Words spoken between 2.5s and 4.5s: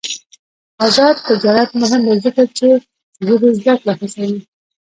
چې ژبې زدکړه هڅوي.